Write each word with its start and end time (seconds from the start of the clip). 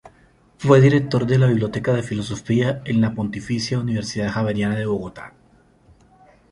Fue 0.57 0.81
Director 0.81 1.27
de 1.27 1.37
la 1.37 1.45
Biblioteca 1.45 1.93
de 1.93 2.01
Filosofía, 2.01 2.81
en 2.85 3.01
la 3.01 3.13
Pontificia 3.13 3.77
Universidad 3.77 4.31
Javeriana 4.31 4.75
de 4.77 4.87
Bogotá. 4.87 5.35